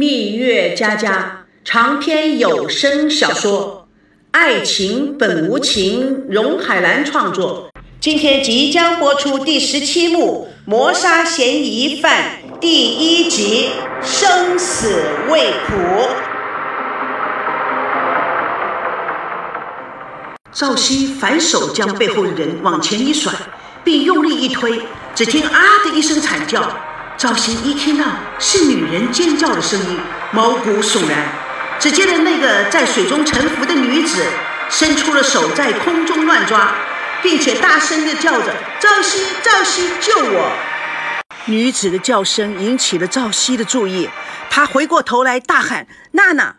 [0.00, 3.86] 蜜月佳佳长篇有声小说，
[4.30, 7.68] 爱情本无情，荣海兰创作。
[8.00, 13.68] 今天即将播出第十七幕《谋杀嫌疑犯》第一集
[14.02, 15.76] 《生死未卜》。
[20.50, 23.30] 赵熙反手将背后的人往前一甩，
[23.84, 24.80] 并用力一推，
[25.14, 26.66] 只听“啊”的一声惨叫。
[27.20, 28.06] 赵熙一听到
[28.38, 30.00] 是女人尖叫的声音，
[30.32, 31.30] 毛骨悚然。
[31.78, 34.24] 只见得那个在水中沉浮的女子
[34.70, 36.74] 伸出了手，在空中乱抓，
[37.22, 40.50] 并且大声地叫着：“赵熙，赵熙，救我！”
[41.44, 44.08] 女子的叫声引起了赵熙的注意，
[44.48, 46.56] 他回过头来大喊：“娜娜！”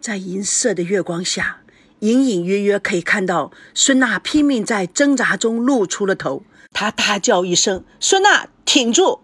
[0.00, 1.56] 在银色的月光下，
[1.98, 6.44] 隐隐约约可以看到孙娜拼命在挣扎中露出了头。
[6.72, 9.22] 她大叫一声：“孙娜，挺住！”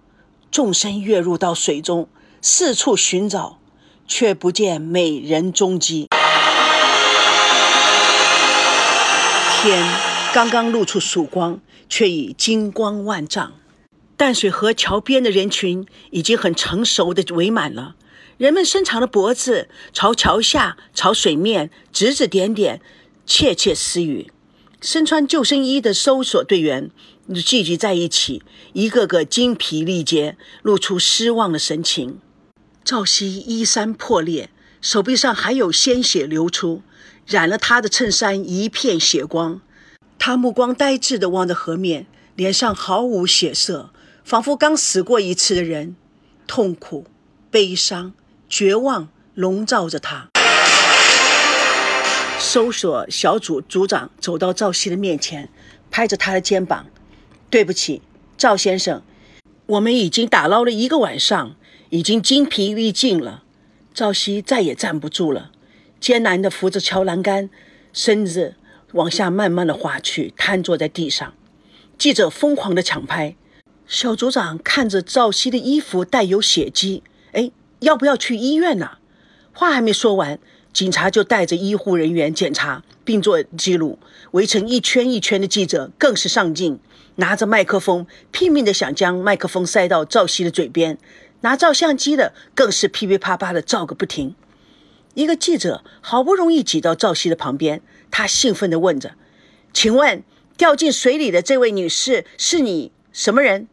[0.55, 2.09] 纵身跃入到水中，
[2.41, 3.59] 四处寻找，
[4.07, 6.07] 却不见美人踪迹。
[9.51, 9.85] 天
[10.33, 13.55] 刚刚露出曙光，却已金光万丈。
[14.17, 17.97] 淡水河桥边的人群已经很成熟的围满了，
[18.37, 22.81] 人们伸长了脖子朝桥下、朝水面指指点点，
[23.27, 24.31] 窃窃私语。
[24.85, 26.91] 身穿救生衣的搜索队员。
[27.43, 28.43] 聚集在一起，
[28.75, 32.19] 一个个精疲力竭，露出失望的神情。
[32.85, 34.51] 赵熙衣衫破裂，
[34.83, 36.83] 手臂上还有鲜血流出，
[37.27, 39.63] 染了他的衬衫一片血光。
[40.19, 43.89] 他目光呆滞地望着河面，脸上毫无血色，
[44.23, 45.97] 仿佛刚死过一次的人。
[46.47, 47.07] 痛苦、
[47.51, 48.13] 悲伤、
[48.51, 50.34] 绝望笼罩着他。
[52.45, 55.49] 搜索小组组长走到赵熙的面前，
[55.91, 56.87] 拍着他的肩膀。
[57.49, 58.03] 对不起，
[58.37, 59.03] 赵先生，
[59.65, 61.57] 我们已经打捞了一个晚上，
[61.89, 63.45] 已经精疲力尽了。
[63.95, 65.53] 赵熙再也站不住了，
[65.99, 67.49] 艰难地扶着桥栏杆，
[67.95, 68.57] 身子
[68.93, 71.33] 往下慢慢地滑去，瘫坐在地上。
[71.97, 73.35] 记者疯狂地抢拍。
[73.87, 77.03] 小组长看着赵熙的衣服带有血迹，
[77.33, 77.51] 哎，
[77.81, 78.99] 要不要去医院呢？
[79.53, 80.39] 话还没说完，
[80.75, 83.99] 警察就带着医护人员检查并做记录。
[84.33, 86.79] 围成一圈一圈的记者更是上镜。
[87.17, 90.97] 拿着麦克风，拼命的想将麦克风塞到赵熙的嘴边；
[91.43, 94.35] 拿照相机的更是噼噼啪啪的照个不停。
[95.15, 97.81] 一个记者好不容易挤到赵熙的旁边，
[98.11, 99.15] 他兴奋地问着
[99.73, 100.25] ：“请问
[100.57, 103.69] 掉进水里的这位女士是你什么人？”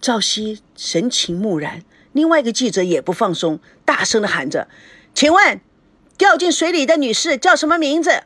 [0.00, 1.84] 赵熙神情木然。
[2.12, 4.66] 另外一个记者也不放松，大声地喊着
[5.14, 5.60] ：“请问
[6.20, 8.24] 掉进水里的女士叫什么名字？”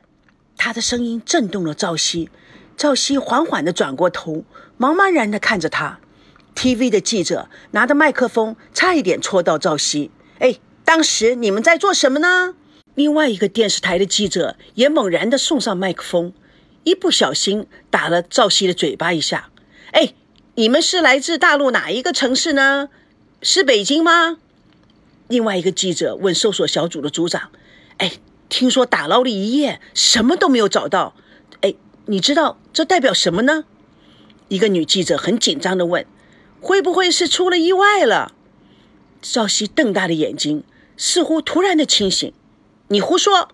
[0.59, 2.28] 她的声音震动了赵熙。
[2.77, 4.44] 赵熙缓缓地转过头，
[4.77, 6.00] 茫茫然地看着他。
[6.56, 10.10] TV 的记者拿着麦克风，差一点戳到赵熙。
[10.41, 12.56] 哎，当时你们在做什么呢？
[12.97, 16.32] 另外一个电视台的记者也猛然地送上麦克风，
[16.82, 19.50] 一不小心打了赵熙的嘴巴一下。
[19.93, 20.15] 哎，
[20.56, 22.88] 你们是来自大陆哪一个城市呢？
[23.41, 24.38] 是北京吗？
[25.28, 27.50] 另外一个记者问搜索小组的组长
[27.99, 28.12] ：“哎，
[28.49, 31.15] 听说打捞了一夜，什么都没有找到。”
[31.62, 31.75] 哎
[32.06, 33.65] 你知道这代表什么呢？
[34.49, 36.06] 一个女记者很紧张的问
[36.60, 38.32] ：“会不会是出了意外了？”
[39.22, 40.65] 赵熙瞪大了眼睛，
[40.97, 42.32] 似乎突然的清醒。
[42.88, 43.49] “你胡说！”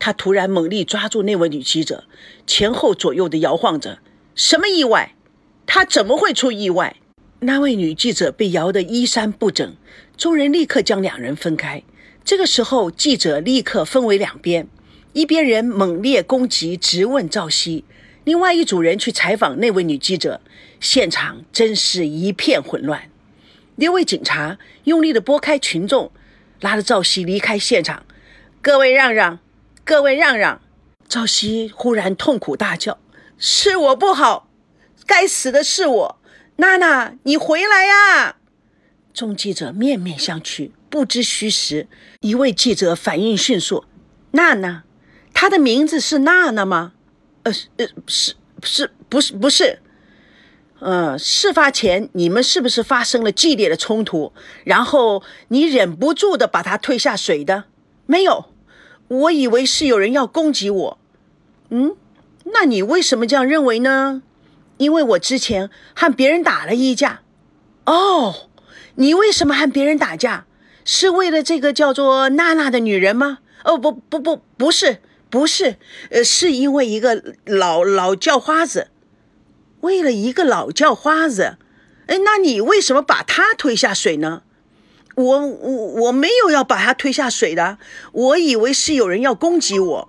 [0.00, 2.04] 他突然猛力抓住那位女记者，
[2.46, 3.98] 前后左右的摇晃着。
[4.34, 5.14] “什么意外？
[5.66, 6.96] 他怎么会出意外？”
[7.40, 9.76] 那位女记者被摇得衣衫不整，
[10.16, 11.84] 众人立刻将两人分开。
[12.28, 14.68] 这个时候，记者立刻分为两边。
[15.14, 17.86] 一边人猛烈攻击、直问赵熙，
[18.24, 20.42] 另外一组人去采访那位女记者，
[20.78, 23.10] 现场真是一片混乱。
[23.76, 26.12] 六位警察用力地拨开群众，
[26.60, 28.04] 拉着赵熙离开现场。
[28.60, 29.38] 各位让让，
[29.82, 30.60] 各位让让！
[31.08, 32.98] 赵熙忽然痛苦大叫
[33.40, 34.50] ：“是我不好，
[35.06, 36.18] 该死的是我！
[36.56, 38.36] 娜娜，你回来呀！”
[39.14, 41.86] 众记者面面相觑，不知虚实。
[42.20, 43.84] 一位记者反应迅速
[44.32, 44.84] ：“娜娜。”
[45.32, 46.92] 她的名字是娜娜吗？
[47.44, 49.80] 呃，呃，是是，不是不是？
[50.80, 54.32] 呃，事发前你们是不是发生了激烈的冲突，
[54.64, 57.64] 然后你忍不住的把她推下水的？
[58.06, 58.46] 没有，
[59.08, 60.98] 我以为是有人要攻击我。
[61.70, 61.96] 嗯，
[62.44, 64.22] 那你为什么这样认为呢？
[64.78, 67.22] 因为我之前和别人打了一架。
[67.84, 68.48] 哦，
[68.94, 70.46] 你为什么和别人打架？
[70.90, 73.40] 是为了这个叫做娜娜的女人吗？
[73.64, 75.02] 哦，不不不，不是。
[75.30, 75.76] 不是，
[76.08, 78.88] 呃，是因为一个老老叫花子，
[79.82, 81.58] 为了一个老叫花子，
[82.06, 84.42] 哎，那你为什么把他推下水呢？
[85.16, 87.76] 我我我没有要把他推下水的，
[88.12, 90.08] 我以为是有人要攻击我，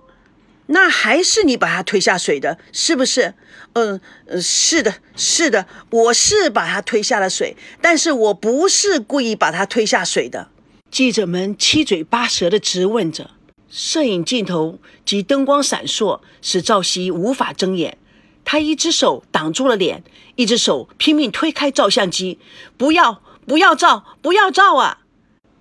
[0.68, 3.34] 那还是你把他推下水的，是不是？
[3.74, 4.00] 嗯，
[4.40, 10.48] 是的，是的，我是把他推下了水，但是我不是故意把他推下水的。
[10.90, 13.30] 记者们七嘴八舌的质问着，
[13.68, 17.96] 摄影镜头及灯光闪烁，使赵熙无法睁眼。
[18.44, 20.02] 他一只手挡住了脸，
[20.34, 22.40] 一只手拼命推开照相机，
[22.76, 24.98] 不要，不要照，不要照啊！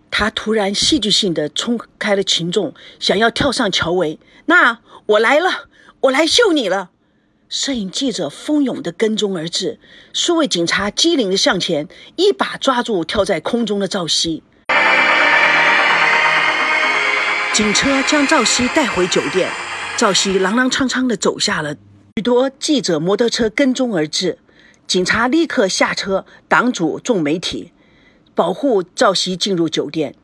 [0.10, 4.18] 他突然戏剧性地冲开了群众，想要跳上桥围。
[4.48, 5.68] 那我来了，
[6.02, 6.90] 我来救你了！
[7.48, 9.80] 摄影记者蜂拥地跟踪而至，
[10.12, 14.42] 数位警察机灵地向前，一把抓住跳在空中的赵熙。
[17.60, 19.52] 警车将赵熙带回酒店，
[19.98, 21.76] 赵熙踉踉跄跄地走下了。
[22.16, 24.40] 许多记者摩托车跟踪而至，
[24.88, 27.74] 警察立刻下车挡住众媒体。
[28.34, 30.16] 保护赵熙进入酒店，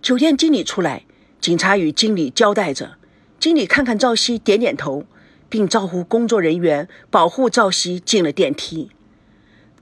[0.00, 1.04] 酒店经理出来，
[1.38, 2.96] 警察与经理交代着。
[3.38, 5.04] 经理看看赵熙，点点头，
[5.50, 8.90] 并招呼工作人员保护赵熙进了电梯。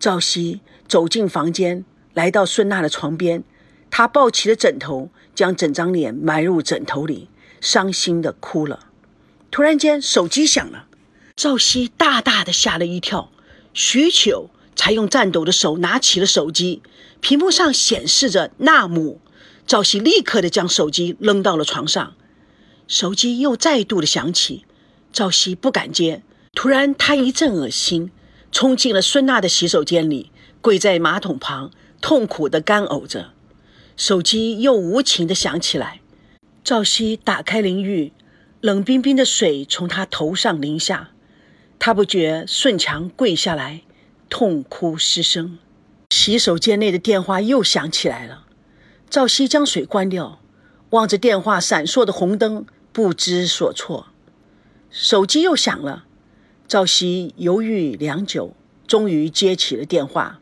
[0.00, 1.84] 赵熙走进房间，
[2.14, 3.44] 来到孙娜的床边，
[3.88, 7.28] 他抱起了枕头，将整张脸埋入枕头里，
[7.60, 8.86] 伤心的哭了。
[9.52, 10.86] 突然间，手机响了，
[11.36, 13.30] 赵熙大大的吓了一跳，
[13.72, 16.82] 许久才用颤抖的手拿起了手机。
[17.20, 19.20] 屏幕上显示着纳姆，
[19.64, 22.14] 赵熙立刻的将手机扔到了床上，
[22.88, 24.64] 手机又再度的响起，
[25.12, 26.24] 赵熙不敢接。
[26.52, 28.10] 突然，他一阵恶心，
[28.50, 31.70] 冲进了孙娜的洗手间里，跪在马桶旁，
[32.00, 33.34] 痛苦的干呕着。
[33.98, 36.00] 手机又无情的响起来，
[36.62, 38.12] 赵熙打开淋浴，
[38.60, 41.10] 冷冰冰的水从他头上淋下，
[41.80, 43.82] 他不觉顺墙跪下来，
[44.30, 45.58] 痛哭失声。
[46.10, 48.44] 洗手间内的电话又响起来了。
[49.10, 50.40] 赵熙将水关掉，
[50.90, 54.06] 望着电话闪烁的红灯，不知所措。
[54.92, 56.04] 手机又响了，
[56.68, 58.54] 赵熙犹豫良久，
[58.86, 60.38] 终于接起了电话：“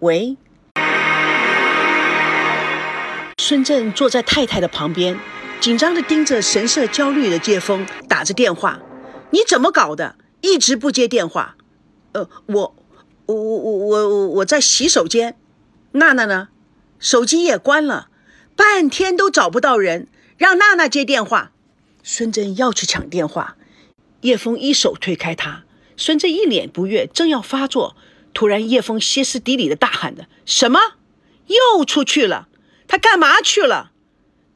[0.00, 0.36] 喂。”
[3.48, 5.18] 孙振坐在太太的旁边，
[5.58, 8.78] 紧张地盯着神色焦虑的叶峰，打着电话
[9.32, 10.16] ：“你怎么搞的？
[10.42, 11.56] 一直不接电话。
[12.12, 12.76] ”“呃，我。”
[13.24, 15.38] 我我我我我在洗手间，
[15.92, 16.48] 娜娜呢？
[16.98, 18.10] 手机也关了，
[18.54, 21.52] 半天都找不到人，让娜娜接电话。
[22.02, 23.56] 孙振要去抢电话，
[24.20, 25.64] 叶枫一手推开他。
[25.96, 27.96] 孙振一脸不悦，正要发作，
[28.34, 30.78] 突然叶枫歇斯底里的大喊着：“什么？
[31.46, 32.47] 又出去了？
[32.88, 33.92] 他干嘛去了？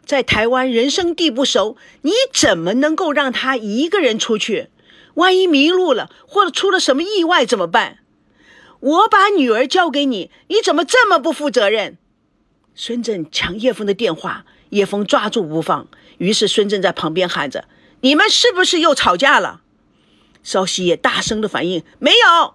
[0.05, 4.71] 在台湾人生地不熟，你怎么能够让他一个人出去？
[5.15, 7.99] 万一迷路了，或者出了什么意外怎么办？”
[8.81, 11.99] 我把女儿交给你，你怎么这么不负责任？
[12.75, 15.87] 孙振抢叶枫的电话，叶枫抓住不放。
[16.19, 17.69] 于是孙振在旁边喊着
[18.03, 19.61] ：“你们是不是又吵架了？”
[20.43, 22.55] 邵熙也大声的反应：“没有。”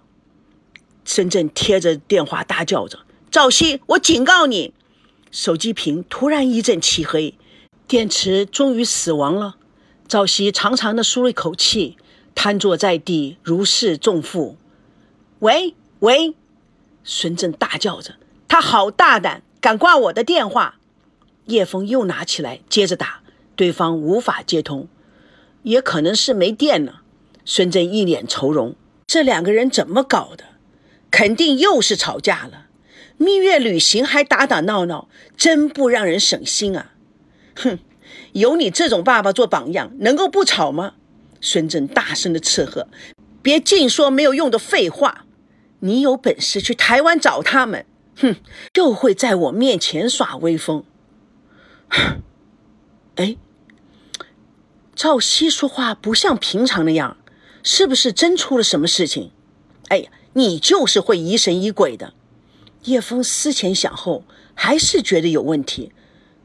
[1.06, 2.98] 孙振贴着电话大叫着
[3.30, 4.74] ：“赵熙，我警告你！”
[5.30, 7.34] 手机屏突然一阵漆黑，
[7.86, 9.56] 电池终于死亡了。
[10.06, 11.96] 赵熙长长的舒了一口气，
[12.34, 14.56] 瘫坐在地，如释重负。
[15.40, 15.74] 喂。
[16.00, 16.36] 喂，
[17.02, 18.14] 孙振大叫着
[18.46, 20.76] ：“他好大胆，敢挂我的电话！”
[21.46, 23.20] 叶枫又拿起来接着打，
[23.56, 24.86] 对方无法接通，
[25.64, 27.02] 也可能是没电了。
[27.44, 28.76] 孙振一脸愁容
[29.08, 30.44] ：“这两个人怎么搞的？
[31.10, 32.67] 肯定又是吵架了。
[33.18, 36.94] 蜜月旅行还打打闹闹，真不让人省心啊！”
[37.54, 37.78] 哼，
[38.32, 40.94] 有你这种爸爸做榜样，能够不吵吗？
[41.40, 42.88] 孙振大声的斥喝
[43.42, 45.26] ：“别净说没有用的废话！”
[45.80, 48.34] 你有本事去台湾找他们，哼，
[48.72, 50.82] 就会在我面前耍威风。
[53.14, 53.36] 哎，
[54.96, 57.16] 赵熙说话不像平常那样，
[57.62, 59.30] 是不是真出了什么事情？
[59.86, 62.12] 哎呀，你就是会疑神疑鬼的。
[62.84, 65.92] 叶枫思前想后，还是觉得有问题。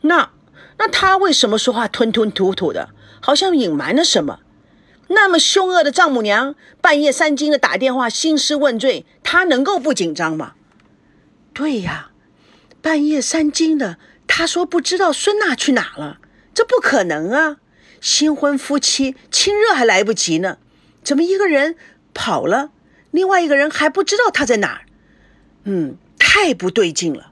[0.02, 0.32] 那
[0.78, 2.90] 那他为什么说话吞吞吐吐的，
[3.22, 4.40] 好像隐瞒了什么？
[5.10, 10.54] 那么凶恶的丈母娘，半夜三更的打电话兴师问罪，他能够不紧张吗？
[11.54, 12.10] 对呀，
[12.82, 16.20] 半夜三更的，他说不知道孙娜去哪了，
[16.54, 17.58] 这不可能啊！
[18.02, 20.58] 新婚夫妻亲热还来不及呢，
[21.04, 21.76] 怎么一个人
[22.14, 22.72] 跑了，
[23.12, 24.82] 另外一个人还不知道他在哪儿？
[25.66, 25.98] 嗯，
[26.36, 27.32] 太不对劲了。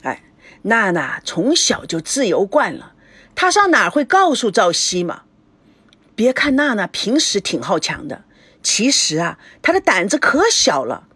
[0.00, 0.22] 哎，
[0.62, 2.94] 娜娜从小就自由惯了，
[3.34, 5.24] 她上哪会告诉赵熙嘛？
[6.14, 8.24] 别看娜娜平时挺好强的，
[8.62, 11.06] 其实啊，她的胆子可小了。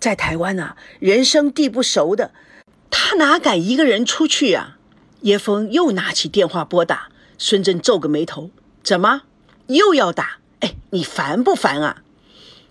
[0.00, 2.32] 在台湾啊，人生地不熟的，
[2.88, 4.78] 她哪敢一个人出去啊？
[5.20, 8.50] 叶枫又拿起电话拨打，孙振皱个眉头
[8.82, 9.24] ：“怎么
[9.66, 10.38] 又要打？
[10.60, 12.02] 哎，你烦不烦啊？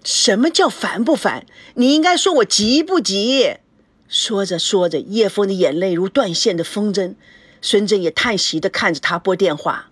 [0.04, 1.46] 什么叫烦不烦？
[1.76, 3.58] 你应该说我急不急？”
[4.08, 7.16] 说着说着，叶枫的眼泪如断线的风筝。
[7.62, 9.90] 孙振也叹息地看着他拨电话。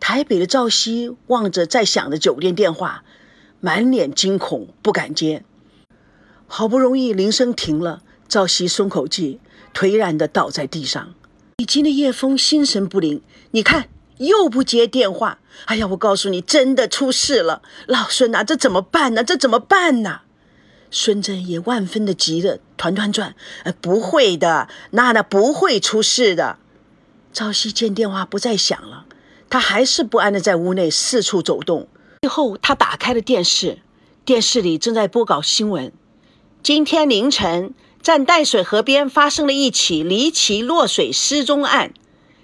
[0.00, 3.04] 台北的赵熙望着在响的酒店电话，
[3.60, 5.44] 满脸惊恐，不敢接。
[6.46, 9.40] 好不容易铃声停了，赵熙松口气，
[9.72, 11.14] 颓然地倒在地上。
[11.58, 15.38] 已经的叶枫心神不宁，你看又不接电话。
[15.66, 19.22] 哎呀，我告诉你，真的出事了，老孙呐，这怎么办呢？
[19.22, 20.22] 这怎么办呢？
[20.94, 23.34] 孙振也万分的急得团团转。
[23.64, 26.58] 呃，不会的，娜娜不会出事的。
[27.32, 29.06] 赵熙见电话不再响了，
[29.50, 31.88] 他还是不安的在屋内四处走动。
[32.22, 33.80] 最后，他打开了电视，
[34.24, 35.92] 电视里正在播搞新闻。
[36.62, 37.74] 今天凌晨。
[38.04, 41.94] 在淡水河边发生了一起离奇落水失踪案，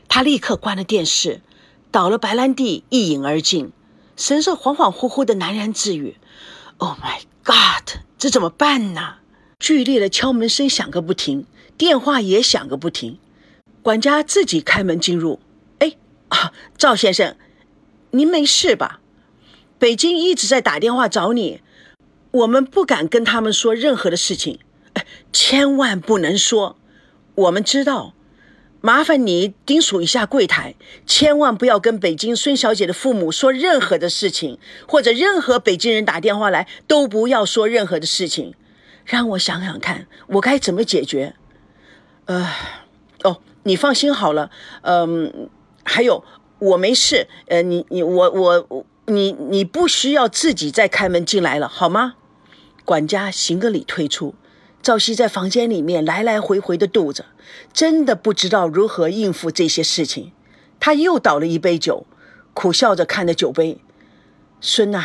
[0.09, 1.43] 他立刻关了电视，
[1.91, 3.71] 倒了白兰地，一饮而尽，
[4.17, 6.17] 神色恍恍惚惚的喃喃自语
[6.79, 9.17] ：“Oh my God，这怎么办呢？”
[9.59, 11.47] 剧烈的敲门声响个不停，
[11.77, 13.19] 电话也响个不停。
[13.83, 15.41] 管家自己开门进入
[15.81, 15.97] ：“哎，
[16.29, 17.35] 啊，赵先生，
[18.11, 19.01] 您没事吧？
[19.79, 21.61] 北京一直在打电话找你，
[22.31, 24.61] 我们不敢跟他们说任何的事情。”
[25.33, 26.77] 千万不能说，
[27.35, 28.13] 我们知道，
[28.83, 30.75] 麻烦你叮嘱一下柜台，
[31.07, 34.59] 千万不要跟北京孙小姐的父母说任何的事情，
[34.89, 38.55] 或者任何北京人打电话来都不要说任何的事情。
[39.05, 41.35] 让我想想看，我该怎么解决？
[42.27, 42.49] 呃，
[43.25, 44.51] 哦，你放心好了，
[44.83, 45.51] 嗯，
[45.85, 46.25] 还有
[46.59, 52.15] 我没事，呃，你你我我你你不需要自己再开门进来了，好吗？
[52.85, 54.35] 管家行个礼退出。
[54.83, 57.27] 赵熙在房间里面来来回回的踱着，
[57.73, 60.33] 真的不知道如何应付这些事情。
[60.79, 62.07] 他又倒了一杯酒，
[62.55, 63.79] 苦笑着看着酒杯
[64.63, 65.05] ：“孙呐，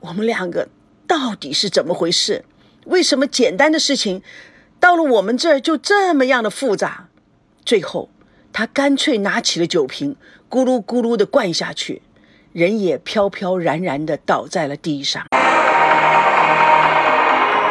[0.00, 0.68] 我们两个
[1.06, 2.44] 到底是怎么回事？
[2.86, 4.22] 为什么简单的事情
[4.80, 7.08] 到了我们这儿就这么样的复杂？”
[7.64, 8.10] 最后，
[8.52, 10.16] 他干脆拿起了酒瓶，
[10.50, 12.02] 咕噜咕噜的灌下去，
[12.52, 15.24] 人也飘飘然然的倒在了地上。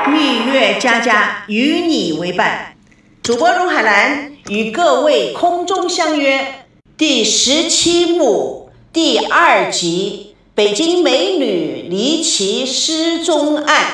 [0.10, 2.76] 蜜月佳佳与你为伴，
[3.22, 6.66] 主播荣海兰与各位空中相约，
[6.98, 13.86] 第十七幕第二集《北京美女离奇失踪案》。